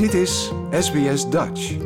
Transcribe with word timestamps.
Dit 0.00 0.14
is 0.14 0.52
SBS 0.70 1.30
Dutch. 1.30 1.76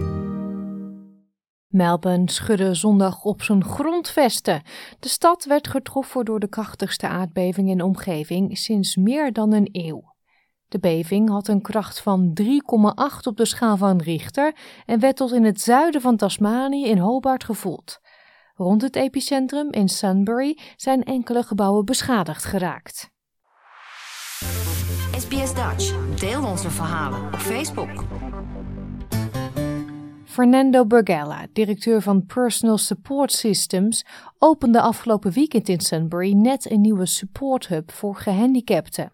Melbourne 1.67 2.31
schudde 2.31 2.75
zondag 2.75 3.25
op 3.25 3.43
zijn 3.43 3.65
grondvesten. 3.65 4.63
De 5.01 5.09
stad 5.09 5.45
werd 5.45 5.69
getroffen 5.69 6.25
door 6.25 6.41
de 6.41 6.49
krachtigste 6.49 7.09
aardbeving 7.09 7.69
in 7.69 7.83
omgeving 7.83 8.59
sinds 8.59 8.97
meer 8.97 9.33
dan 9.33 9.53
een 9.53 9.69
eeuw. 9.73 10.15
De 10.69 10.79
beving 10.79 11.29
had 11.29 11.49
een 11.49 11.63
kracht 11.63 12.01
van 12.01 12.39
3,8 12.43 12.47
op 13.23 13.37
de 13.37 13.45
schaal 13.45 13.77
van 13.77 14.01
Richter 14.01 14.57
en 14.87 15.01
werd 15.01 15.17
tot 15.17 15.33
in 15.33 15.45
het 15.45 15.61
zuiden 15.61 16.01
van 16.01 16.17
Tasmanië 16.17 16.87
in 16.87 16.99
Hobart 16.99 17.45
gevoeld. 17.45 18.01
Rond 18.55 18.83
het 18.83 18.97
epicentrum 18.97 19.73
in 19.73 19.89
Sunbury 19.89 20.59
zijn 20.77 21.03
enkele 21.03 21.43
gebouwen 21.43 21.85
beschadigd 21.85 22.45
geraakt. 22.45 23.14
Deel 26.21 26.45
onze 26.45 26.71
verhalen 26.71 27.27
op 27.27 27.35
Facebook. 27.35 28.05
Fernando 30.25 30.87
Bergella, 30.87 31.47
directeur 31.53 32.01
van 32.01 32.27
Personal 32.27 32.79
Support 32.79 33.33
Systems, 33.33 34.05
opende 34.39 34.81
afgelopen 34.81 35.33
weekend 35.33 35.69
in 35.69 35.81
Sunbury 35.81 36.33
net 36.33 36.71
een 36.71 36.81
nieuwe 36.81 37.07
support 37.07 37.69
hub 37.69 37.91
voor 37.91 38.15
gehandicapten. 38.15 39.13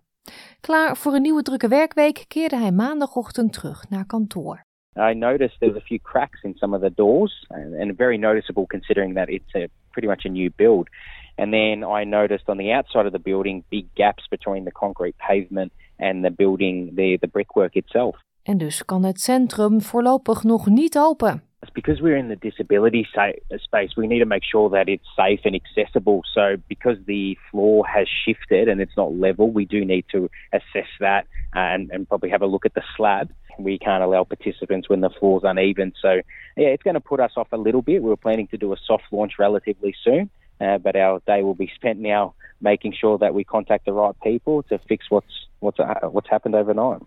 Klaar 0.60 0.96
voor 0.96 1.14
een 1.14 1.22
nieuwe 1.22 1.42
drukke 1.42 1.68
werkweek 1.68 2.24
keerde 2.28 2.56
hij 2.56 2.72
maandagochtend 2.72 3.52
terug 3.52 3.88
naar 3.88 4.06
kantoor. 4.06 4.64
I 4.96 5.14
noticed 5.14 5.60
there's 5.60 5.76
a 5.76 5.84
few 5.84 5.98
cracks 6.02 6.42
in 6.42 6.54
some 6.56 6.76
of 6.76 6.82
the 6.82 6.92
doors, 6.94 7.46
and, 7.48 7.74
and 7.80 7.96
very 7.96 8.16
noticeable 8.16 8.66
considering 8.66 9.14
that 9.14 9.28
it's 9.28 9.54
a, 9.54 9.66
pretty 9.90 10.08
much 10.08 10.24
a 10.24 10.28
new 10.28 10.50
build. 10.56 10.88
And 11.40 11.52
then 11.52 11.82
I 11.82 12.04
noticed 12.04 12.48
on 12.48 12.58
the 12.58 12.70
outside 12.70 13.06
of 13.06 13.12
the 13.12 13.18
building 13.18 13.64
big 13.70 13.86
gaps 13.94 14.24
between 14.30 14.64
the 14.64 14.70
concrete 14.70 15.16
pavement 15.16 15.72
and 15.98 16.22
the 16.22 16.30
building, 16.30 16.92
the, 16.94 17.18
the 17.20 17.28
brickwork 17.28 17.76
itself. 17.76 18.16
En 18.42 18.58
dus 18.58 18.84
kan 18.84 19.04
het 19.04 19.20
centrum 19.20 19.80
voorlopig 19.80 20.42
nog 20.42 20.66
niet 20.66 20.98
open. 20.98 21.42
It's 21.62 21.72
because 21.72 22.02
we're 22.02 22.16
in 22.16 22.28
the 22.28 22.48
disability 22.48 23.04
space, 23.56 23.94
we 23.96 24.06
need 24.06 24.20
to 24.20 24.26
make 24.26 24.44
sure 24.44 24.70
that 24.70 24.88
it's 24.88 25.06
safe 25.14 25.40
and 25.44 25.54
accessible. 25.54 26.20
So, 26.34 26.56
because 26.66 26.98
the 27.04 27.36
floor 27.50 27.86
has 27.86 28.08
shifted 28.24 28.68
and 28.68 28.80
it's 28.80 28.96
not 28.96 29.12
level, 29.12 29.52
we 29.52 29.66
do 29.66 29.84
need 29.84 30.04
to 30.08 30.28
assess 30.52 30.88
that 30.98 31.26
uh, 31.54 31.74
and, 31.74 31.90
and 31.90 32.08
probably 32.08 32.30
have 32.30 32.42
a 32.42 32.46
look 32.46 32.64
at 32.64 32.72
the 32.72 32.82
slab. 32.96 33.28
We 33.58 33.78
can't 33.78 34.02
allow 34.02 34.24
participants 34.24 34.88
when 34.88 35.00
the 35.00 35.10
floor's 35.10 35.42
uneven. 35.44 35.92
So, 36.00 36.22
yeah, 36.56 36.72
it's 36.72 36.82
going 36.82 37.00
to 37.00 37.08
put 37.08 37.20
us 37.20 37.32
off 37.36 37.52
a 37.52 37.58
little 37.58 37.82
bit. 37.82 38.02
We 38.02 38.08
were 38.08 38.16
planning 38.16 38.48
to 38.48 38.56
do 38.56 38.72
a 38.72 38.76
soft 38.86 39.04
launch 39.12 39.32
relatively 39.38 39.94
soon, 40.02 40.30
uh, 40.60 40.78
but 40.78 40.94
our 40.96 41.20
day 41.24 41.42
will 41.42 41.56
be 41.56 41.70
spent 41.74 41.98
now 41.98 42.34
making 42.58 42.94
sure 42.94 43.18
that 43.18 43.34
we 43.34 43.44
contact 43.44 43.84
the 43.84 43.92
right 43.92 44.18
people 44.20 44.62
to 44.68 44.78
fix 44.86 45.08
what's 45.08 45.48
what's 45.58 45.78
uh, 45.78 46.08
what's 46.10 46.28
happened 46.28 46.54
overnight. 46.54 47.02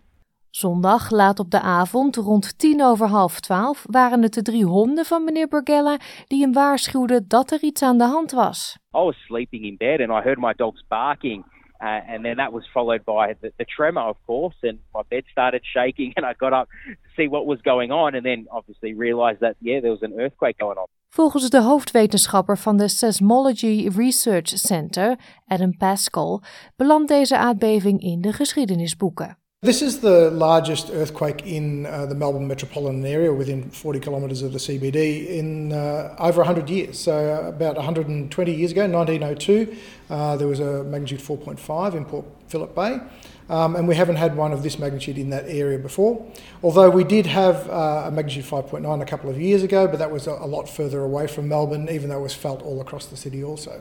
Zondag 0.50 1.10
laat 1.10 1.38
op 1.38 1.50
de 1.50 1.60
avond, 1.60 2.16
rond 2.16 2.58
tien 2.58 2.82
over 2.82 3.08
half 3.08 3.40
twaalf, 3.40 3.84
waren 3.90 4.22
het 4.22 4.34
de 4.34 4.42
drie 4.42 4.64
honden 4.64 5.04
van 5.04 5.24
meneer 5.24 5.48
Bergella 5.48 5.98
die 6.26 6.42
hem 6.42 6.52
waarschuwden 6.52 7.28
dat 7.28 7.50
er 7.50 7.62
iets 7.62 7.82
aan 7.82 7.98
de 7.98 8.04
hand 8.04 8.32
was. 8.32 8.78
I 8.96 8.98
was 8.98 9.16
sleeping 9.26 9.64
in 9.64 9.76
bed 9.76 10.00
and 10.00 10.10
I 10.10 10.22
heard 10.22 10.38
my 10.38 10.52
dogs 10.56 10.84
barking. 10.88 11.44
Uh, 11.80 12.00
and 12.08 12.22
then 12.24 12.36
that 12.36 12.52
was 12.52 12.66
followed 12.72 13.04
by 13.04 13.34
the, 13.40 13.52
the 13.58 13.64
tremor, 13.64 14.08
of 14.08 14.16
course, 14.26 14.56
and 14.62 14.78
my 14.94 15.02
bed 15.08 15.24
started 15.26 15.64
shaking. 15.64 16.12
And 16.16 16.24
I 16.24 16.32
got 16.38 16.52
up 16.52 16.68
to 16.86 17.10
see 17.16 17.28
what 17.28 17.44
was 17.46 17.60
going 17.62 17.90
on, 17.90 18.14
and 18.14 18.24
then 18.24 18.46
obviously 18.50 18.94
realized 18.94 19.40
that 19.40 19.56
yeah, 19.60 19.80
there 19.80 19.90
was 19.90 20.02
an 20.02 20.14
earthquake 20.18 20.56
going 20.56 20.78
on. 20.78 20.86
Volgens 21.14 21.48
de 21.48 21.62
hoofdwetenschapper 21.62 22.58
van 22.58 22.76
de 22.76 22.88
Seismology 22.88 23.88
Research 23.96 24.48
Center, 24.48 25.18
Adam 25.46 25.76
Pascal, 25.76 26.42
belandt 26.76 27.08
deze 27.08 27.38
aardbeving 27.38 28.00
in 28.00 28.20
de 28.20 28.32
geschiedenisboeken. 28.32 29.43
This 29.64 29.80
is 29.80 30.00
the 30.00 30.30
largest 30.30 30.90
earthquake 30.90 31.46
in 31.46 31.86
uh, 31.86 32.04
the 32.04 32.14
Melbourne 32.14 32.46
metropolitan 32.46 33.02
area 33.06 33.32
within 33.32 33.70
40 33.70 33.98
kilometres 33.98 34.42
of 34.42 34.52
the 34.52 34.58
CBD 34.58 35.26
in 35.26 35.72
uh, 35.72 36.14
over 36.18 36.42
100 36.42 36.68
years. 36.68 36.98
So, 36.98 37.32
uh, 37.32 37.48
about 37.48 37.76
120 37.76 38.54
years 38.54 38.72
ago, 38.72 38.86
1902, 38.86 39.74
uh, 40.10 40.36
there 40.36 40.46
was 40.46 40.60
a 40.60 40.84
magnitude 40.84 41.20
4.5 41.20 41.94
in 41.94 42.04
Port 42.04 42.26
Phillip 42.48 42.74
Bay. 42.74 43.00
Um, 43.48 43.74
and 43.76 43.88
we 43.88 43.94
haven't 43.94 44.16
had 44.16 44.36
one 44.36 44.52
of 44.52 44.62
this 44.62 44.78
magnitude 44.78 45.16
in 45.16 45.30
that 45.30 45.46
area 45.48 45.78
before. 45.78 46.30
Although 46.62 46.90
we 46.90 47.02
did 47.02 47.24
have 47.24 47.66
uh, 47.70 48.04
a 48.04 48.10
magnitude 48.10 48.44
5.9 48.44 49.00
a 49.00 49.06
couple 49.06 49.30
of 49.30 49.40
years 49.40 49.62
ago, 49.62 49.88
but 49.88 49.98
that 49.98 50.10
was 50.10 50.26
a, 50.26 50.32
a 50.32 50.46
lot 50.46 50.68
further 50.68 51.00
away 51.00 51.26
from 51.26 51.48
Melbourne, 51.48 51.88
even 51.88 52.10
though 52.10 52.18
it 52.18 52.22
was 52.22 52.34
felt 52.34 52.60
all 52.60 52.82
across 52.82 53.06
the 53.06 53.16
city 53.16 53.42
also. 53.42 53.80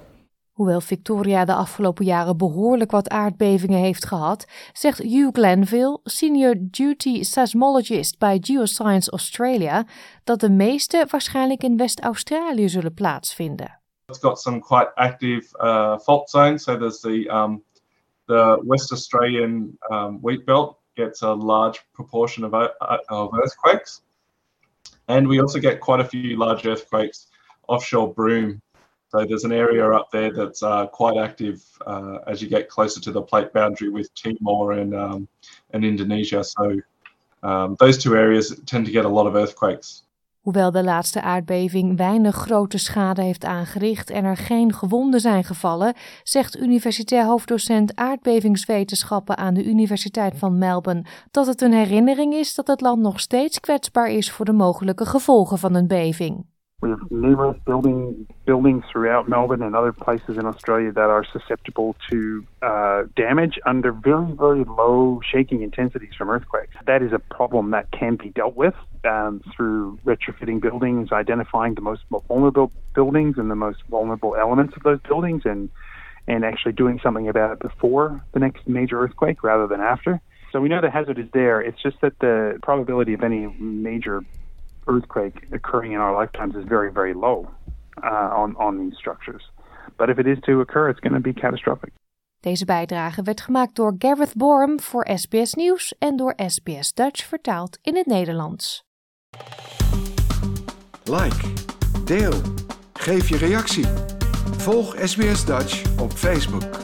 Hoewel 0.53 0.81
Victoria 0.81 1.45
de 1.45 1.53
afgelopen 1.53 2.05
jaren 2.05 2.37
behoorlijk 2.37 2.91
wat 2.91 3.09
aardbevingen 3.09 3.79
heeft 3.79 4.05
gehad, 4.05 4.45
zegt 4.73 4.97
Hugh 4.97 5.29
Glanville, 5.31 5.99
senior 6.03 6.55
duty 6.59 7.23
seismologist 7.23 8.19
bij 8.19 8.37
Geoscience 8.41 9.11
Australia, 9.11 9.85
dat 10.23 10.39
de 10.39 10.49
meeste 10.49 11.05
waarschijnlijk 11.09 11.63
in 11.63 11.77
West-Australië 11.77 12.69
zullen 12.69 12.93
plaatsvinden. 12.93 13.79
It's 14.05 14.19
got 14.19 14.39
some 14.39 14.59
quite 14.59 14.91
active 14.95 15.57
uh, 15.59 15.97
fault 15.99 16.29
zones. 16.29 16.63
So 16.63 16.77
there's 16.77 16.99
the 16.99 17.29
um, 17.29 17.63
the 18.25 18.61
West 18.65 18.91
Australian 18.91 19.77
um, 19.89 20.19
wheat 20.21 20.45
belt 20.45 20.77
gets 20.93 21.21
a 21.21 21.35
large 21.35 21.81
proportion 21.91 22.45
of, 22.45 22.53
uh, 22.53 22.97
of 23.05 23.33
earthquakes, 23.33 24.01
and 25.05 25.27
we 25.27 25.41
also 25.41 25.59
get 25.59 25.79
quite 25.79 25.99
a 26.03 26.05
few 26.05 26.37
large 26.37 26.69
earthquakes 26.69 27.27
offshore 27.65 28.13
Broome. 28.13 28.61
So 29.13 29.25
there's 29.25 29.43
an 29.43 29.51
area 29.51 29.87
up 29.91 30.09
there 30.09 30.31
that's 30.31 30.63
uh, 30.63 30.87
quite 30.87 31.17
active 31.17 31.61
uh, 31.85 32.17
as 32.25 32.41
you 32.41 32.49
get 32.49 32.67
closer 32.67 32.99
to 33.01 33.11
the 33.11 33.21
plate 33.21 33.51
boundary 33.53 33.89
with 33.89 34.09
Timor 34.15 34.71
and 34.71 34.93
um, 34.93 35.27
and 35.69 35.83
Indonesia. 35.83 36.43
So 36.43 36.81
um, 37.43 37.75
those 37.77 37.97
two 37.97 38.15
areas 38.15 38.55
tend 38.65 38.85
to 38.85 38.91
get 38.91 39.05
a 39.05 39.09
lot 39.09 39.27
of 39.27 39.35
earthquakes. 39.35 40.03
Hoewel 40.41 40.71
de 40.71 40.83
laatste 40.83 41.21
aardbeving 41.21 41.97
weinig 41.97 42.35
grote 42.35 42.77
schade 42.77 43.21
heeft 43.21 43.45
aangericht 43.45 44.09
en 44.09 44.23
er 44.23 44.37
geen 44.37 44.73
gewonden 44.73 45.19
zijn 45.19 45.43
gevallen, 45.43 45.93
zegt 46.23 46.57
universitair 46.57 47.25
hoofddocent 47.25 47.95
aardbevingswetenschappen 47.95 49.37
aan 49.37 49.53
de 49.53 49.63
Universiteit 49.63 50.33
van 50.37 50.57
Melbourne 50.57 51.05
dat 51.31 51.47
het 51.47 51.61
een 51.61 51.73
herinnering 51.73 52.33
is 52.33 52.55
dat 52.55 52.67
het 52.67 52.81
land 52.81 53.01
nog 53.01 53.19
steeds 53.19 53.59
kwetsbaar 53.59 54.09
is 54.09 54.31
voor 54.31 54.45
de 54.45 54.53
mogelijke 54.53 55.05
gevolgen 55.05 55.57
van 55.57 55.75
een 55.75 55.87
beving. 55.87 56.45
We 56.83 56.89
have 56.89 57.09
numerous 57.09 57.57
building 57.65 58.27
buildings 58.45 58.83
throughout 58.91 59.29
Melbourne 59.29 59.61
and 59.61 59.73
other 59.73 59.93
places 59.93 60.37
in 60.37 60.45
Australia 60.45 60.91
that 60.91 61.09
are 61.09 61.23
susceptible 61.23 61.95
to 62.09 62.45
uh, 62.61 63.03
damage 63.15 63.57
under 63.65 63.93
very, 63.93 64.33
very 64.33 64.65
low 64.65 65.21
shaking 65.31 65.61
intensities 65.61 66.13
from 66.17 66.29
earthquakes. 66.29 66.75
That 66.85 67.01
is 67.01 67.13
a 67.13 67.19
problem 67.19 67.71
that 67.71 67.89
can 67.91 68.17
be 68.17 68.31
dealt 68.31 68.57
with 68.57 68.73
um, 69.05 69.41
through 69.55 69.97
retrofitting 70.03 70.59
buildings, 70.59 71.13
identifying 71.13 71.75
the 71.75 71.81
most 71.81 72.01
vulnerable 72.27 72.69
buildings 72.93 73.37
and 73.37 73.49
the 73.49 73.55
most 73.55 73.81
vulnerable 73.89 74.35
elements 74.35 74.75
of 74.75 74.83
those 74.83 74.99
buildings, 75.07 75.43
and 75.45 75.69
and 76.27 76.43
actually 76.43 76.73
doing 76.73 76.99
something 77.01 77.29
about 77.29 77.53
it 77.53 77.59
before 77.59 78.21
the 78.33 78.39
next 78.39 78.67
major 78.67 79.01
earthquake 79.01 79.41
rather 79.41 79.67
than 79.67 79.79
after. 79.79 80.19
So 80.51 80.59
we 80.59 80.67
know 80.67 80.81
the 80.81 80.91
hazard 80.91 81.17
is 81.17 81.27
there. 81.33 81.61
It's 81.61 81.81
just 81.81 82.01
that 82.01 82.19
the 82.19 82.59
probability 82.61 83.13
of 83.13 83.23
any 83.23 83.47
major 83.57 84.23
earthquake 84.87 85.47
occurring 85.51 85.93
in 85.93 85.99
our 85.99 86.19
lifetimes 86.19 86.55
is 86.55 86.63
very, 86.67 86.91
very 86.91 87.13
low 87.13 87.47
uh, 88.03 88.41
on, 88.41 88.55
on 88.55 88.77
these 88.77 88.97
structures. 88.97 89.41
But 89.97 90.09
if 90.09 90.17
it 90.17 90.27
is 90.27 90.37
to 90.41 90.59
occur, 90.59 90.89
it's 90.89 90.99
going 90.99 91.13
to 91.13 91.21
be 91.21 91.33
catastrophic. 91.33 91.91
Deze 92.39 92.65
bijdrage 92.65 93.21
werd 93.21 93.41
gemaakt 93.41 93.75
door 93.75 93.95
Gareth 93.97 94.35
Borum 94.35 94.79
voor 94.79 95.07
SBS 95.15 95.53
Nieuws 95.53 95.95
en 95.99 96.15
door 96.15 96.33
SBS 96.37 96.93
Dutch 96.93 97.25
vertaald 97.25 97.79
in 97.81 97.95
het 97.95 98.05
Nederlands. 98.05 98.83
Like, 101.03 101.53
deel, 102.05 102.41
geef 102.93 103.29
je 103.29 103.37
reactie. 103.37 103.85
Volg 104.57 104.95
SBS 104.97 105.45
Dutch 105.45 106.01
op 106.01 106.11
Facebook. 106.11 106.82